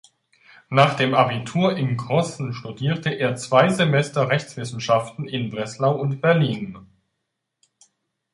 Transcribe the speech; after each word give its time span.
Nach 0.69 0.95
dem 0.95 1.13
Abitur 1.13 1.77
in 1.77 1.95
Crossen 1.95 2.55
studierte 2.55 3.11
er 3.11 3.35
zwei 3.35 3.69
Semester 3.69 4.29
Rechtswissenschaften 4.29 5.27
in 5.27 5.51
Breslau 5.51 5.91
und 5.95 6.21
Berlin. 6.21 6.87